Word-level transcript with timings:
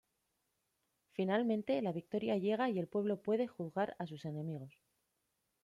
Finalmente 1.11 1.79
la 1.83 1.91
victoria 1.91 2.35
llega 2.35 2.67
y 2.71 2.79
el 2.79 2.87
pueblo 2.87 3.21
puede 3.21 3.45
juzgar 3.45 3.95
a 3.99 4.07
sus 4.07 4.25
enemigos. 4.25 4.73